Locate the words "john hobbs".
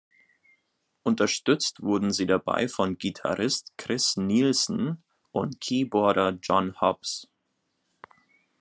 6.41-7.27